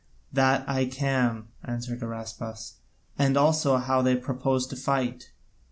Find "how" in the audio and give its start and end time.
3.77-4.01